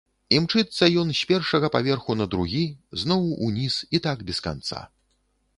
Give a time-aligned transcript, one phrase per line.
[0.35, 2.63] Імчыцца ён з першага паверху на другі,
[3.03, 4.79] зноў уніз і так без канца.